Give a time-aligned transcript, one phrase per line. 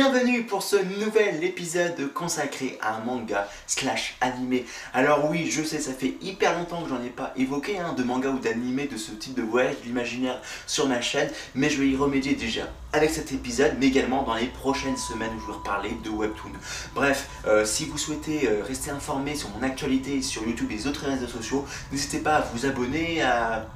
[0.00, 4.64] Bienvenue pour ce nouvel épisode consacré à un manga slash animé.
[4.94, 8.04] Alors oui, je sais, ça fait hyper longtemps que j'en ai pas évoqué hein, de
[8.04, 11.80] manga ou d'animé de ce type de voyage de l'imaginaire sur ma chaîne, mais je
[11.80, 15.46] vais y remédier déjà avec cet épisode, mais également dans les prochaines semaines où je
[15.48, 16.52] vais reparler de Webtoon.
[16.94, 20.86] Bref, euh, si vous souhaitez euh, rester informé sur mon actualité sur YouTube et les
[20.86, 23.66] autres réseaux sociaux, n'hésitez pas à vous abonner, à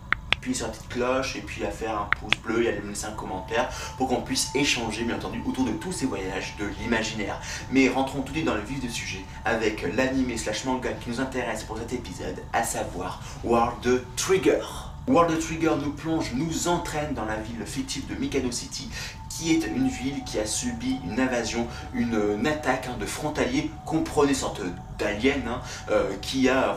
[0.43, 3.07] appuyer sur la petite cloche et puis à faire un pouce bleu et à laisser
[3.07, 7.41] un commentaire pour qu'on puisse échanger bien entendu autour de tous ces voyages de l'imaginaire.
[7.71, 11.11] Mais rentrons tout de suite dans le vif du sujet avec l'anime slash manga qui
[11.11, 14.63] nous intéresse pour cet épisode, à savoir World Trigger.
[15.07, 18.89] World Trigger nous plonge, nous entraîne dans la ville fictive de Mikado City
[19.37, 24.35] qui est une ville qui a subi une invasion, une, attaque hein, de frontaliers, comprenez
[24.35, 24.61] sorte
[24.99, 26.77] d'alien, hein, euh, qui a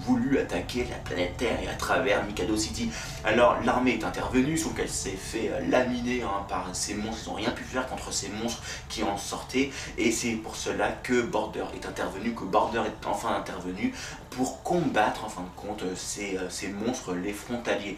[0.00, 2.90] voulu attaquer la planète Terre et à travers Mikado City.
[3.24, 7.30] Alors l'armée est intervenue, sauf qu'elle s'est fait euh, laminer hein, par ces monstres, ils
[7.30, 11.22] n'ont rien pu faire contre ces monstres qui en sortaient, et c'est pour cela que
[11.22, 13.94] Border est intervenu, que Border est enfin intervenu
[14.30, 17.96] pour combattre en fin de compte ces, euh, ces monstres, les frontaliers.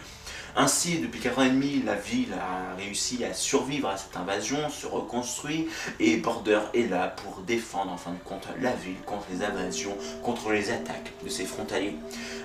[0.57, 4.69] Ainsi, depuis 4 ans et demi, la ville a réussi à survivre à cette invasion,
[4.71, 5.67] se reconstruit,
[5.99, 9.97] et Border est là pour défendre en fin de compte la ville contre les invasions,
[10.23, 11.97] contre les attaques de ses frontaliers.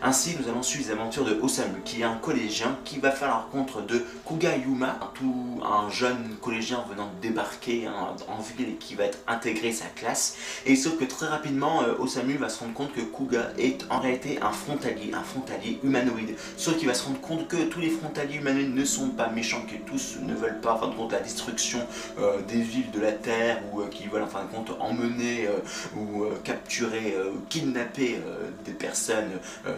[0.01, 3.27] Ainsi, nous allons suivre les aventures de Osamu, qui est un collégien qui va faire
[3.27, 8.69] la rencontre de Kuga Yuma, un, tout, un jeune collégien venant de débarquer en ville
[8.69, 10.35] et qui va être intégré sa classe.
[10.65, 13.99] Et sauf que très rapidement, euh, Osamu va se rendre compte que Kuga est en
[13.99, 16.35] réalité un frontalier, un frontalier humanoïde.
[16.57, 19.61] Sauf qu'il va se rendre compte que tous les frontaliers humanoïdes ne sont pas méchants,
[19.69, 21.79] que tous ne veulent pas, en fin de compte, la destruction
[22.19, 25.47] euh, des villes de la Terre, ou euh, qui veulent en fin de compte emmener
[25.47, 27.15] euh, ou capturer,
[27.49, 28.19] kidnapper
[28.65, 29.29] des personnes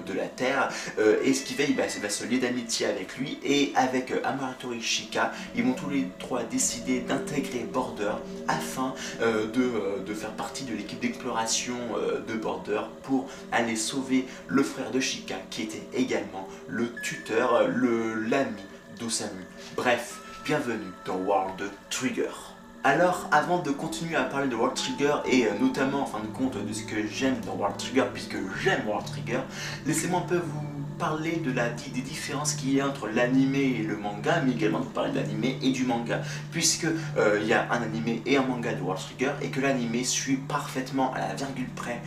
[0.05, 0.69] de la Terre.
[1.23, 5.63] et ce qui fait, il se lier d'amitié avec lui, et avec Amaratori Shika, ils
[5.63, 8.13] vont tous les trois décider d'intégrer Border
[8.47, 11.75] afin de, de, faire partie de l'équipe d'exploration
[12.28, 18.10] de Border pour aller sauver le frère de Shika, qui était également le tuteur, le
[18.13, 18.63] l'ami
[18.99, 19.45] d'Osamu.
[19.75, 22.31] Bref, bienvenue dans World Trigger.
[22.83, 26.27] Alors, avant de continuer à parler de World Trigger et euh, notamment en fin de
[26.27, 29.41] compte de ce que j'aime dans World Trigger, puisque j'aime World Trigger,
[29.85, 33.83] laissez-moi un peu vous parler de la, des différences qu'il y a entre l'animé et
[33.83, 36.85] le manga, mais également de vous parler de l'animé et du manga, puisque
[37.17, 40.03] euh, il y a un animé et un manga de World Trigger et que l'animé
[40.03, 42.01] suit parfaitement à la virgule près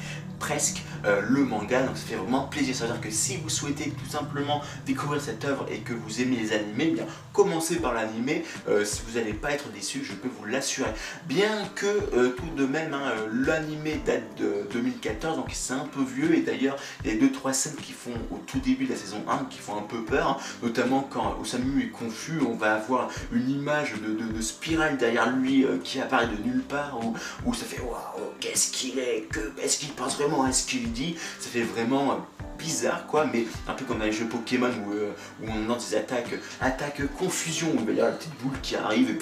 [0.45, 2.75] presque euh, le manga, donc ça fait vraiment plaisir.
[2.75, 6.21] Ça veut dire que si vous souhaitez tout simplement découvrir cette œuvre et que vous
[6.21, 10.05] aimez les animés, eh bien commencez par l'animé, euh, si vous n'allez pas être déçu,
[10.05, 10.91] je peux vous l'assurer.
[11.27, 16.03] Bien que euh, tout de même, hein, l'animé date de 2014, donc c'est un peu
[16.03, 18.97] vieux, et d'ailleurs il y a 2-3 scènes qui font au tout début de la
[18.97, 20.37] saison 1 qui font un peu peur, hein.
[20.63, 26.01] notamment quand Osamu est confus, on va avoir une image de, spirale derrière lui qui
[26.01, 27.01] apparaît de nulle part,
[27.47, 30.93] où, ça fait waouh, qu'est-ce qu'il est, que est-ce qu'il pense vraiment à ce qu'il
[30.93, 32.15] dit, ça fait vraiment euh,
[32.59, 35.13] bizarre quoi, mais un peu comme dans les jeux Pokémon où, euh,
[35.43, 39.19] on lance des attaques, attaque confusion, il y a la petite boule qui arrive et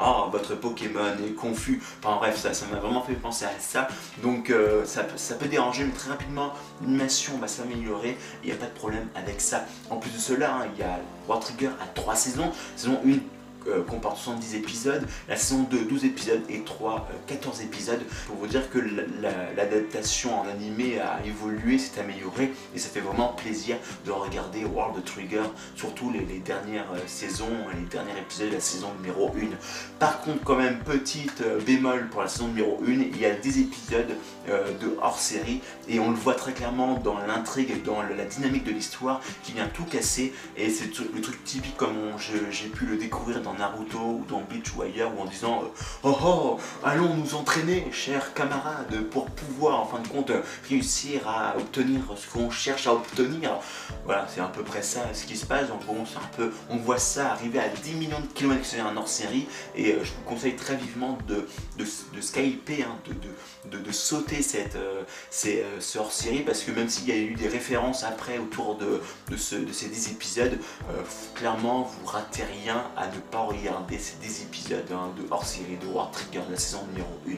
[0.00, 1.82] oh, votre Pokémon est confus.
[2.02, 3.88] Enfin bref, ça ça m'a vraiment fait penser à ça.
[4.22, 6.52] Donc euh, ça, ça, peut déranger, mais très rapidement,
[6.82, 9.64] l'animation va s'améliorer, il n'y a pas de problème avec ça.
[9.88, 10.98] En plus de cela, hein, il y a
[11.28, 16.04] War Trigger à 3 saisons, saison 1 euh, comporte 70 épisodes, la saison 2 12
[16.06, 18.78] épisodes et 3 14 euh, épisodes pour vous dire que
[19.56, 23.76] l'adaptation en animé a évolué, s'est amélioré et ça fait vraiment plaisir
[24.06, 25.42] de regarder World Trigger,
[25.76, 29.56] surtout les, dernières euh, saisons, les derniers épisodes de la saison numéro 1.
[29.98, 33.60] Par contre quand même petite bémol pour la saison numéro 1, il y a des
[33.60, 34.16] épisodes
[34.48, 38.64] de hors série et on le voit très clairement dans l'intrigue et dans la dynamique
[38.64, 42.96] de l'histoire qui vient tout casser et c'est le truc typique comme j'ai pu le
[42.96, 47.14] découvrir dans Naruto ou dans Bleach ou ailleurs, ou en disant euh, Oh oh, allons
[47.14, 50.32] nous entraîner, chers camarades, pour pouvoir en fin de compte
[50.68, 53.52] réussir à obtenir ce qu'on cherche à obtenir.
[54.04, 55.68] Voilà, c'est à peu près ça ce qui se passe.
[55.68, 59.08] Donc c'est un peu, on voit ça arriver à 10 millions de kilomètres en hors
[59.08, 61.46] série, et euh, je vous conseille très vivement de,
[61.78, 61.84] de,
[62.14, 62.98] de skyper, hein,
[63.64, 65.02] de, sauter cette, euh,
[65.80, 69.00] ce hors série, parce que même s'il y a eu des références après autour de
[69.36, 70.58] ces 10 épisodes,
[71.34, 75.76] clairement vous ratez rien à ne pas regarder ces des épisodes hein, de hors série
[75.76, 77.32] de War Trigger de la saison numéro 1.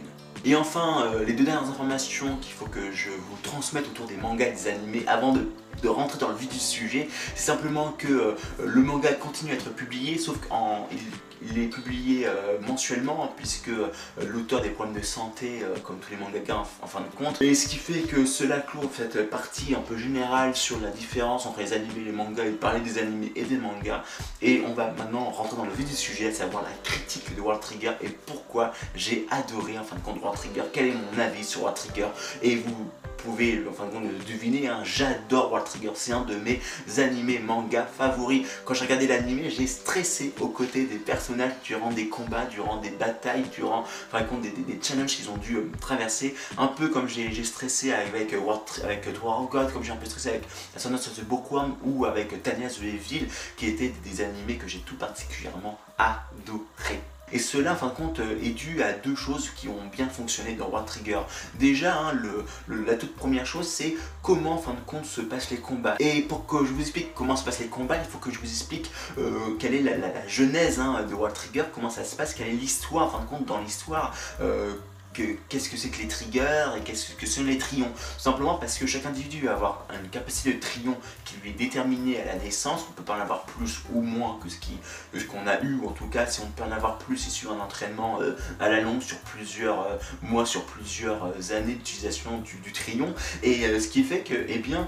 [0.44, 4.16] Et enfin, euh, les deux dernières informations qu'il faut que je vous transmette autour des
[4.16, 5.48] mangas et des animés avant de,
[5.84, 8.34] rentrer dans le vif du sujet, c'est simplement que euh,
[8.64, 10.88] le manga continue à être publié, sauf qu'en
[11.50, 13.90] il est publié euh, mensuellement puisque euh,
[14.28, 17.40] l'auteur des problèmes de santé, euh, comme tous les mangakas en, fin de compte.
[17.42, 21.46] Et ce qui fait que cela clôt cette partie un peu générale sur la différence
[21.46, 24.02] entre les animés et les mangas et parler des animés et des mangas.
[24.40, 27.40] Et on va maintenant rentrer dans le vif du sujet, à savoir la critique de
[27.40, 31.22] World Trigger et pourquoi j'ai adoré en fin de compte World Trigger, quel est mon
[31.22, 32.08] avis sur World Trigger?
[32.42, 32.90] Et vous
[33.22, 36.60] pouvez fin de compte deviner, hein, j'adore World Trigger, c'est un de mes
[36.98, 38.46] animés manga favoris.
[38.64, 42.90] Quand j'ai regardé l'animé, j'ai stressé aux côtés des personnages durant des combats, durant des
[42.90, 43.84] batailles, durant
[44.28, 48.40] compte, des, challenges qu'ils ont dû euh, traverser, un peu comme j'ai stressé avec, euh,
[48.84, 49.08] avec
[49.50, 50.42] God, comme j'ai un peu stressé avec
[50.76, 53.26] Ascendance of the Bookworm ou avec Tanya the Evil,
[53.56, 57.00] qui étaient des animés que j'ai tout particulièrement adoré.
[57.32, 60.08] Et cela, en fin de compte, euh, est dû à deux choses qui ont bien
[60.08, 61.20] fonctionné dans War Trigger.
[61.58, 62.12] Déjà, hein,
[62.68, 65.96] la toute première chose, c'est comment, en fin de compte, se passent les combats.
[65.98, 68.38] Et pour que je vous explique comment se passent les combats, il faut que je
[68.38, 72.34] vous explique euh, quelle est la, genèse hein, de War Trigger, comment ça se passe,
[72.34, 74.14] quelle est l'histoire, en fin de compte, dans l'histoire.
[74.40, 74.72] Euh,
[75.12, 77.90] qu'est-ce que c'est que les triggers et qu'est-ce que sont les trions.
[78.18, 82.20] Simplement parce que chaque individu va avoir une capacité de trion qui lui est déterminée
[82.20, 82.86] à la naissance.
[82.88, 85.92] On peut pas en avoir plus ou moins que ce qu'on a eu, ou en
[85.92, 88.80] tout cas si on peut en avoir plus, c'est sur un entraînement euh, à la
[88.80, 93.14] longue, sur plusieurs euh, mois, sur plusieurs euh, années d'utilisation du, trion.
[93.42, 94.86] Et ce qui fait que eh bien,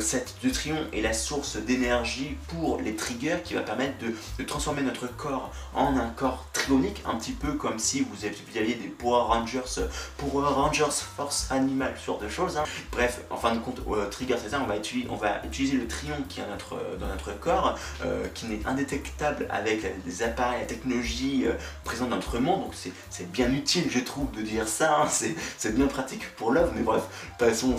[0.00, 4.80] cette, trion est la source d'énergie pour les triggers qui va permettre de, de, transformer
[4.80, 9.24] notre corps en un corps trionique, un petit peu comme si vous aviez des Power
[9.24, 9.65] Rangers
[10.16, 10.84] pour Rangers
[11.16, 12.56] Force Animal, ce genre de choses.
[12.56, 12.64] Hein.
[12.92, 15.76] Bref, en fin de compte, euh, Trigger c'est ça, on va, utiliser, on va utiliser
[15.76, 20.60] le trion qui est euh, dans notre corps, euh, qui n'est indétectable avec les appareils,
[20.60, 21.46] la technologie
[21.84, 22.74] présente dans notre monde, donc
[23.10, 25.08] c'est bien utile je trouve de dire ça, hein.
[25.08, 27.02] c'est bien pratique pour l'œuvre, mais bref,
[27.38, 27.76] façon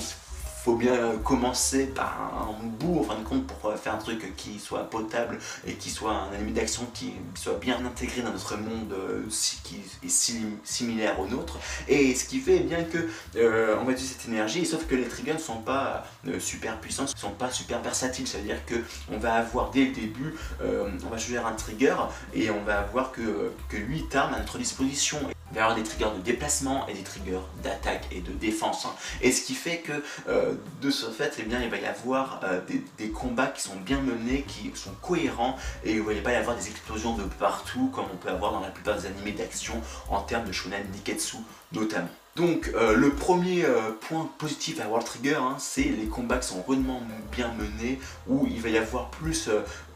[0.68, 4.60] faut bien commencer par un bout en fin de compte pour faire un truc qui
[4.60, 8.92] soit potable et qui soit un anime d'action qui soit bien intégré dans notre monde
[8.92, 9.24] euh,
[9.64, 11.58] qui est similaire au nôtre.
[11.88, 12.98] Et ce qui fait bien que
[13.38, 16.82] euh, on va utiliser cette énergie sauf que les triggers ne sont pas euh, super
[16.82, 18.28] puissants, ne sont pas super versatiles.
[18.28, 18.76] C'est à dire que
[19.10, 21.96] on va avoir dès le début on va choisir un trigger
[22.34, 25.18] et on va avoir que, que 8 armes à notre disposition
[25.52, 28.88] il va y avoir des triggers de déplacement et des triggers d'attaque et de défense.
[29.22, 29.94] Et ce qui fait que
[30.28, 32.60] euh, de ce fait, eh bien, il va y avoir euh,
[32.98, 36.36] des, combats qui sont bien menés, qui sont cohérents et il ne va pas y
[36.36, 39.82] avoir des explosions de partout comme on peut avoir dans la plupart des animés d'action
[40.10, 41.38] en termes de shonen niketsu
[41.72, 42.10] notamment.
[42.36, 43.66] Donc euh, le premier
[44.02, 47.02] point positif à World Trigger, hein, c'est les combats qui sont rudement
[47.32, 49.50] bien menés, où il va y avoir plus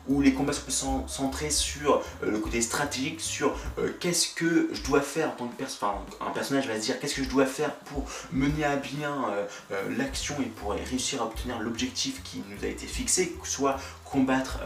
[0.08, 4.82] où les combats sont centrés sur euh, le côté stratégique, sur euh, qu'est-ce que je
[4.84, 5.96] dois faire en tant que personnage.
[6.20, 9.26] un personnage va se dire qu'est-ce que je dois faire pour mener à bien
[9.72, 14.60] euh, l'action et pour réussir à obtenir l'objectif qui nous a été fixé, soit combattre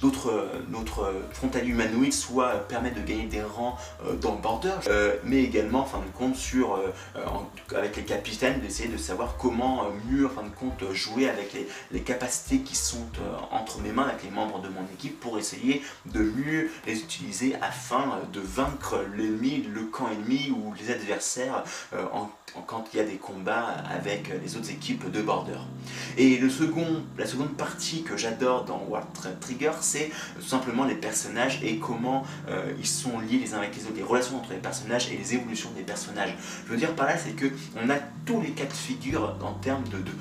[0.00, 3.76] d'autres notre frontaliers humanoïdes, soit permettre de gagner des rangs
[4.20, 4.74] dans le border,
[5.24, 6.78] mais également en fin de compte sur
[7.74, 11.66] avec les capitaines d'essayer de savoir comment mieux en fin de compte jouer avec les,
[11.90, 13.08] les capacités qui sont
[13.50, 17.54] entre mes mains avec les membres de mon équipe pour essayer de mieux les utiliser
[17.62, 21.64] afin de vaincre l'ennemi, le camp ennemi ou les adversaires
[22.12, 22.30] en
[22.66, 25.58] quand il y a des combats avec les autres équipes de Border.
[26.16, 29.06] Et le second, la seconde partie que j'adore dans War
[29.40, 33.76] Trigger, c'est tout simplement les personnages et comment euh, ils sont liés les uns avec
[33.76, 36.36] les autres, les relations entre les personnages et les évolutions des personnages.
[36.66, 39.54] Je veux dire par là, c'est que on a tous les cas de figure en
[39.54, 40.12] termes de, de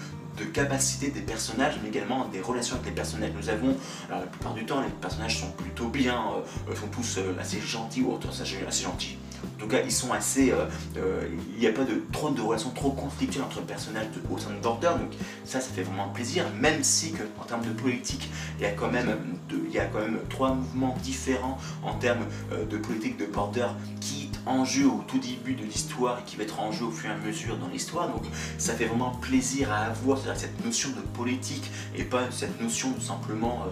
[0.44, 3.32] capacité des personnages, mais également des relations avec les personnages.
[3.36, 3.76] Nous avons,
[4.10, 6.22] alors la plupart du temps, les personnages sont plutôt bien,
[6.70, 10.52] euh, sont tous euh, assez gentils, ou assez gentils, en tout cas, ils sont assez.
[10.52, 10.66] Euh,
[10.98, 14.52] euh, il n'y a pas de trop de relations trop conflictuelles entre personnages au sein
[14.52, 15.12] de Border, donc
[15.46, 16.46] ça, ça fait vraiment plaisir.
[16.60, 19.18] Même si que en termes de politique, il y a quand même,
[19.52, 23.68] il y a quand même trois mouvements différents en termes euh, de politique de Border
[24.00, 26.92] qui en jeu au tout début de l'histoire et qui va être en jeu au
[26.92, 28.10] fur et à mesure dans l'histoire.
[28.10, 28.24] Donc
[28.58, 33.02] ça fait vraiment plaisir à avoir cette notion de politique et pas cette notion de
[33.02, 33.66] simplement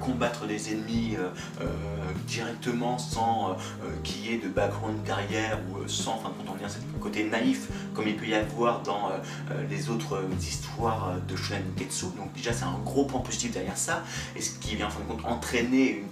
[0.00, 1.16] combattre des ennemis
[2.26, 3.56] directement sans
[4.02, 4.96] qu'il y ait de background
[5.70, 8.82] ou euh, sans, enfin quand on vient ce côté naïf comme il peut y avoir
[8.82, 9.18] dans euh,
[9.50, 12.06] euh, les autres histoires de Shonen Ketsu.
[12.16, 14.04] Donc déjà c'est un gros point positif derrière ça
[14.36, 16.08] et ce qui vient en fin de compte entraîner une,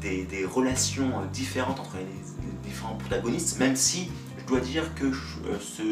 [0.00, 5.10] des, relations différentes entre les, différents protagonistes, même si je dois dire que
[5.60, 5.82] ce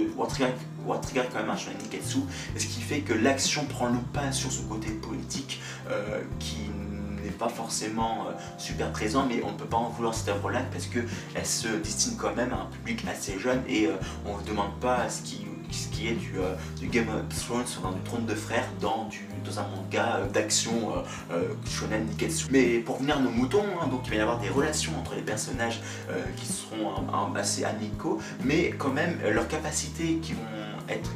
[1.32, 2.18] quand même un shonen Ketsu,
[2.56, 5.60] ce qui fait que l'action prend le pas sur ce côté politique
[6.38, 6.70] qui
[7.24, 10.86] n'est pas forcément super présent, mais on ne peut pas en vouloir cette œuvre-là parce
[10.86, 13.88] qu'elle se destine quand même à un public assez jeune et
[14.26, 17.64] on ne demande pas ce qui ce qui est du, euh, du Game of Thrones,
[17.82, 20.92] dans du Trône de Frères, dans, du, dans un manga euh, d'action
[21.30, 22.46] euh, shonen niketsu.
[22.50, 25.22] Mais pour venir nos moutons, hein, donc il va y avoir des relations entre les
[25.22, 25.80] personnages
[26.36, 26.92] qui seront
[27.34, 30.57] assez amicaux, mais quand même leurs capacités qui vont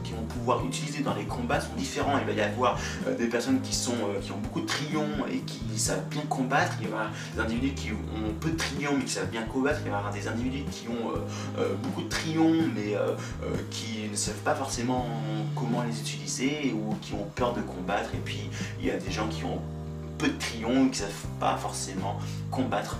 [0.04, 2.18] qui vont pouvoir utiliser dans les combats sont différents.
[2.18, 2.78] Il va y avoir
[3.18, 6.76] des personnes qui, sont, qui ont beaucoup de trions et qui savent bien combattre.
[6.80, 9.80] Il y aura des individus qui ont peu de trions mais qui savent bien combattre.
[9.84, 11.12] Il y avoir des individus qui ont
[11.82, 12.96] beaucoup de trions mais
[13.70, 15.06] qui ne savent pas forcément
[15.54, 18.10] comment les utiliser ou qui ont peur de combattre.
[18.14, 18.50] Et puis
[18.80, 19.60] il y a des gens qui ont
[20.18, 22.18] peu de trions et qui ne savent pas forcément
[22.50, 22.98] combattre.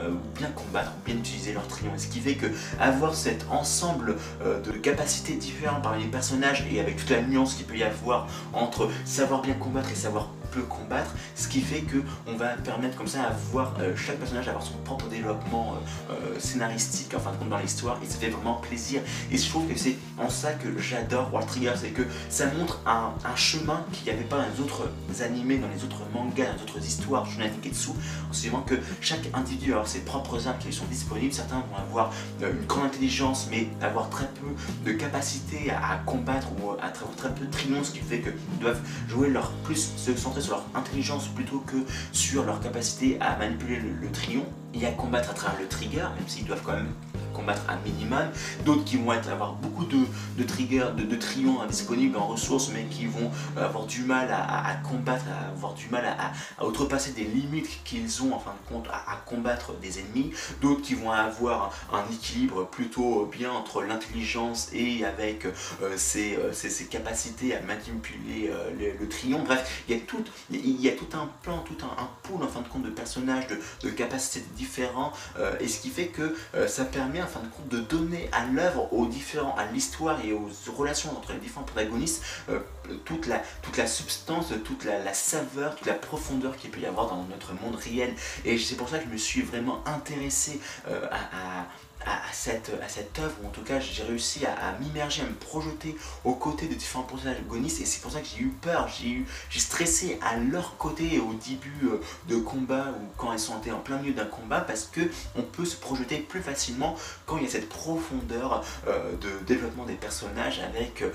[0.00, 1.92] Euh, bien combattre, bien utiliser leur trions.
[1.96, 2.46] Ce qui fait que
[2.80, 7.54] avoir cet ensemble euh, de capacités différentes parmi les personnages et avec toute la nuance
[7.54, 10.28] qu'il peut y avoir entre savoir bien combattre et savoir
[10.60, 14.48] combattre, ce qui fait que on va permettre comme ça à voir euh, chaque personnage
[14.48, 18.18] avoir son propre développement euh, euh, scénaristique en fin de compte dans l'histoire et ça
[18.18, 19.00] fait vraiment plaisir.
[19.30, 22.80] Et je trouve que c'est en ça que j'adore War Trigger, c'est que ça montre
[22.86, 24.90] un, chemin qu'il n'y avait pas dans les autres
[25.22, 27.90] animés, dans les autres mangas, dans les autres histoires Shonen Niketsu,
[28.30, 31.76] en se disant que chaque individu avoir ses propres armes qui sont disponibles, certains vont
[31.76, 34.48] avoir une grande intelligence mais avoir très peu
[34.84, 38.80] de capacité à, combattre ou à très peu de triomphe, ce qui fait qu'ils doivent
[39.08, 41.76] jouer leur plus se centrer sur leur intelligence plutôt que
[42.12, 46.06] sur leur capacité à manipuler le, le trion et à combattre à travers le trigger,
[46.16, 46.92] même s'ils doivent quand même
[47.32, 48.30] combattre un minimum,
[48.64, 50.04] d'autres qui vont avoir beaucoup de,
[50.36, 54.28] de triggers, de, de trions disponibles en ressources, mais qui vont euh, avoir du mal
[54.30, 58.68] à, combattre, à avoir du mal à, outrepasser des limites qu'ils ont en fin de
[58.68, 64.68] compte à, combattre des ennemis, d'autres qui vont avoir un, équilibre plutôt bien entre l'intelligence
[64.72, 66.52] et avec euh, ses, euh,
[66.90, 69.42] capacités à manipuler le, trion.
[69.42, 72.90] Bref, il y, a tout, un plan, tout un, pool en fin de compte de
[72.90, 75.12] personnages, de, de capacités différents,
[75.60, 76.34] et ce qui fait que
[76.66, 80.32] ça permet en fin de compte de donner à l'œuvre, aux différents, à l'histoire et
[80.32, 82.60] aux relations entre les différents protagonistes euh,
[83.04, 87.08] toute, la, toute la substance, toute la, saveur, toute la profondeur qu'il peut y avoir
[87.08, 88.14] dans notre monde réel.
[88.44, 91.66] Et c'est pour ça que je me suis vraiment intéressé euh, à
[92.06, 95.34] à, cette, à cette œuvre, ou en tout cas j'ai réussi à, m'immerger, à me
[95.34, 98.88] projeter aux côtés de différents personnages agonistes et c'est pour ça que j'ai eu peur,
[98.88, 103.38] j'ai eu j'ai stressé à leur côté au début euh, de combat ou quand ils
[103.38, 105.00] sont en plein milieu d'un combat parce que
[105.36, 109.84] on peut se projeter plus facilement quand il y a cette profondeur euh, de développement
[109.84, 111.08] des personnages avec euh,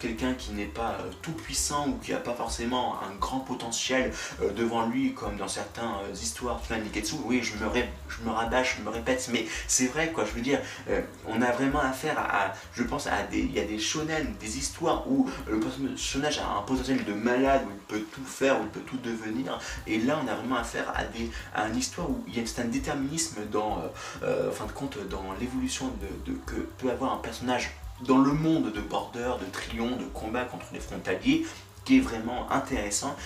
[0.00, 4.12] quelqu'un qui n'est pas tout puissant ou qui n'a pas forcément un grand potentiel
[4.56, 7.16] devant lui comme dans certaines histoires de Niketsu.
[7.24, 7.70] Oui, je me,
[8.08, 11.50] je me rabâche, je me répète, mais c'est vrai je veux dire, euh, on a
[11.52, 15.28] vraiment affaire à, je pense, à des, il y a des shonen, des histoires où
[15.46, 18.86] le personnage a un potentiel de malade, où il peut tout faire, où il peut
[18.86, 19.58] tout devenir.
[19.86, 22.60] Et là, on a vraiment affaire à, des, à une histoire où il y a
[22.60, 23.88] un déterminisme dans, euh,
[24.22, 25.90] euh, fin de compte, dans l'évolution
[26.26, 27.70] de, que peut avoir un personnage
[28.06, 31.46] dans le monde de border, de trion, de combat contre les frontaliers,
[31.84, 33.16] qui est vraiment intéressant.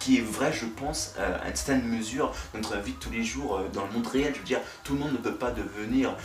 [0.00, 3.22] Qui est vrai, je pense, euh, à une certaine mesure, notre vie de tous les
[3.22, 4.32] jours euh, dans le monde réel.
[4.34, 6.16] Je veux dire, tout le monde ne peut pas devenir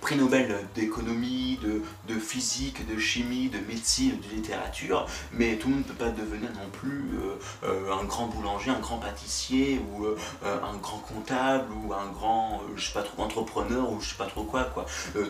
[0.00, 5.84] prix Nobel d'économie, de, physique, de chimie, de médecine, de littérature, mais tout le monde
[5.84, 10.06] ne peut pas devenir non plus euh, euh, un grand boulanger, un grand pâtissier, ou
[10.06, 14.16] euh, un grand comptable, ou un grand, je sais pas trop, entrepreneur, ou je sais
[14.16, 14.86] pas trop quoi, quoi.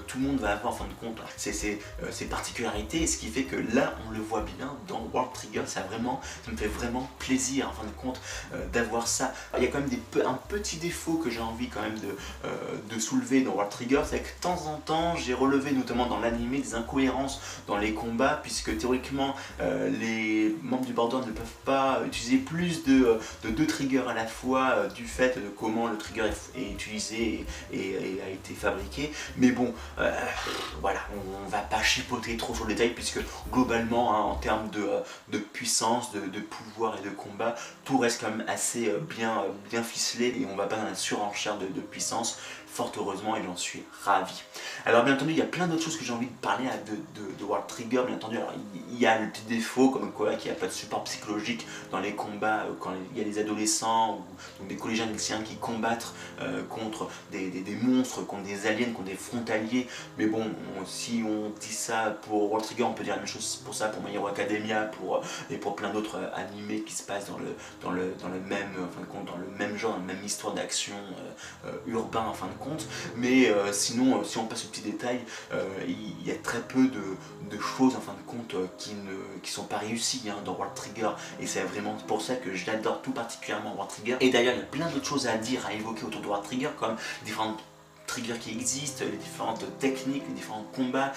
[0.07, 1.81] tout le monde va avoir en fin de compte ses,
[2.27, 5.83] particularités, et ce qui fait que là, on le voit bien dans World Trigger, ça,
[5.83, 8.21] vraiment, ça me fait vraiment plaisir en fin de compte
[8.73, 9.33] d'avoir ça.
[9.57, 12.95] Il y a quand même des, un petit défaut que j'ai envie quand même de,
[12.95, 16.59] de soulever dans World Trigger, c'est que temps en temps, j'ai relevé notamment dans l'animé
[16.59, 22.01] des incohérences dans les combats, puisque théoriquement, euh, les membres du Border ne peuvent pas
[22.07, 25.89] utiliser plus de, euh, de deux triggers à la fois euh, du fait de comment
[25.89, 29.13] le trigger est, utilisé et, a été fabriqué.
[29.37, 29.73] Mais bon,
[30.81, 35.39] voilà, on, va pas chipoter trop sur le détail, puisque globalement, hein, en termes de,
[35.39, 40.47] puissance, de, pouvoir et de combat, tout reste quand même assez bien, bien ficelé et
[40.51, 42.39] on va pas dans la surenchère de puissance
[42.79, 44.41] fort heureusement et j'en suis ravi.
[44.87, 46.93] Alors bien entendu il y a plein d'autres choses que j'ai envie de parler de,
[47.21, 48.53] de, de, World Trigger, bien entendu alors
[48.88, 51.67] il y a le petit défaut comme quoi qu'il n'y a pas de support psychologique
[51.91, 54.25] dans les combats euh, quand il y a des adolescents
[54.61, 57.51] ou, des collégiens lycéens qui combattent euh, contre des,
[57.83, 59.87] monstres, contre des aliens, contre des frontaliers,
[60.17, 60.45] mais bon
[60.87, 63.89] si on dit ça pour World Trigger on peut dire la même chose pour ça
[63.89, 67.39] pour My Hero Academia pour, euh, et pour plein d'autres animés qui se passent dans
[67.39, 70.55] le, dans le, dans le même, enfin, dans le même genre, dans la même histoire
[70.55, 70.95] d'action
[71.87, 72.87] urbain en fin de compte.
[73.17, 75.21] Mais sinon, si on passe au petit détail,
[75.87, 79.65] il y a très peu de, choses en fin de compte qui ne qui sont
[79.65, 83.75] pas réussies hein, dans World Trigger, et c'est vraiment pour ça que j'adore tout particulièrement
[83.75, 84.17] World Trigger.
[84.21, 86.45] Et d'ailleurs, il y a plein d'autres choses à dire, à évoquer autour de World
[86.45, 87.63] Trigger, comme différentes
[88.09, 91.13] triggers qui existent, les différentes techniques, les différents combats,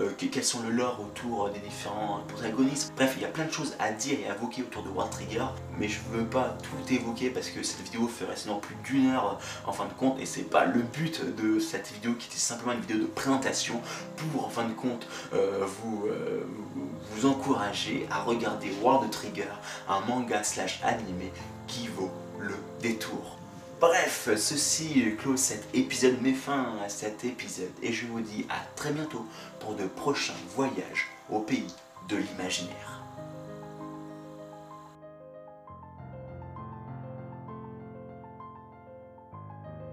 [0.00, 2.92] euh, quels sont le lore autour des différents protagonistes.
[2.96, 5.10] Bref, il y a plein de choses à dire et à évoquer autour de War
[5.10, 5.44] Trigger,
[5.78, 9.38] mais je veux pas tout évoquer parce que cette vidéo ferait sinon plus d'une heure
[9.66, 12.72] en fin de compte, et c'est pas le but de cette vidéo qui était simplement
[12.72, 13.80] une vidéo de présentation
[14.16, 16.46] pour en fin de compte euh, vous, euh,
[17.10, 19.52] vous encourager à regarder World Trigger,
[19.88, 21.32] un manga slash animé
[21.66, 23.35] qui vaut le détour.
[23.78, 28.64] Bref, ceci clôt cet épisode, met fin à cet épisode et je vous dis à
[28.74, 29.26] très bientôt
[29.60, 31.74] pour de prochains voyages au pays
[32.08, 32.95] de l'imaginaire.